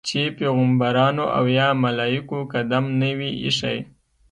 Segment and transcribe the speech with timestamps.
[0.07, 3.77] چې پیغمبرانو او یا ملایکو قدم نه وي ایښی.